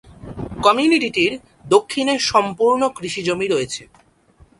[0.65, 1.33] কমিউনিটিটির
[1.65, 3.83] দক্ষিণে সম্পূর্ণ কৃষিজমি রয়েছে।